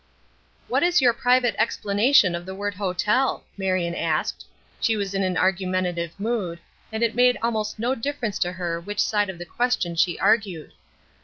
"What 0.67 0.81
is 0.81 0.99
your 0.99 1.13
private 1.13 1.53
explanation 1.59 2.33
of 2.33 2.47
the 2.47 2.55
word 2.55 2.73
'hotel'?" 2.73 3.43
Marion 3.55 3.93
asked. 3.93 4.45
She 4.79 4.97
was 4.97 5.13
in 5.13 5.21
an 5.21 5.37
argumentative 5.37 6.19
mood, 6.19 6.59
and 6.91 7.03
it 7.03 7.13
made 7.13 7.37
almost 7.43 7.77
no 7.77 7.93
difference 7.93 8.39
to 8.39 8.53
her 8.53 8.81
which 8.81 8.99
side 8.99 9.29
of 9.29 9.37
the 9.37 9.45
question 9.45 9.95
she 9.95 10.17
argued. 10.17 10.71